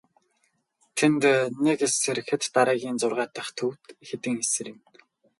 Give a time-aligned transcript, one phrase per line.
[0.97, 1.23] Тэнд
[1.65, 4.79] нэг эс сэрэхэд дараагийн зургаа дахь төвд хэдэн эс сэрнэ.